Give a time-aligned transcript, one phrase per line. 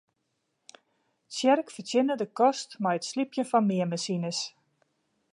[1.31, 4.39] Tsjerk fertsjinne de kost mei it slypjen fan meanmasines.